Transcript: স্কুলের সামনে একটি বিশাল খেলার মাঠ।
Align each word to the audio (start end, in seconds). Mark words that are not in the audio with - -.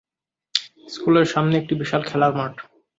স্কুলের 0.87 1.27
সামনে 1.33 1.55
একটি 1.57 1.73
বিশাল 1.81 2.01
খেলার 2.09 2.33
মাঠ। 2.35 2.53